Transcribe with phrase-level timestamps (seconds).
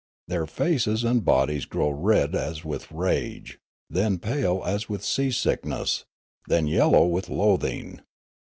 [0.27, 6.05] Their faces and bodies grow red as with rage, then pale as with sea sickness,
[6.47, 8.01] then yellow with loathing.